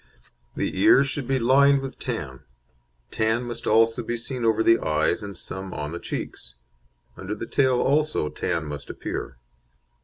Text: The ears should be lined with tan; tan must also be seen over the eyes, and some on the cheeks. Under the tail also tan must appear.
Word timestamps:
The 0.55 0.81
ears 0.81 1.07
should 1.07 1.27
be 1.27 1.37
lined 1.37 1.81
with 1.81 1.99
tan; 1.99 2.39
tan 3.11 3.43
must 3.43 3.67
also 3.67 4.01
be 4.01 4.17
seen 4.17 4.43
over 4.43 4.63
the 4.63 4.79
eyes, 4.79 5.21
and 5.21 5.37
some 5.37 5.75
on 5.75 5.91
the 5.91 5.99
cheeks. 5.99 6.55
Under 7.15 7.35
the 7.35 7.45
tail 7.45 7.79
also 7.79 8.27
tan 8.27 8.65
must 8.65 8.89
appear. 8.89 9.37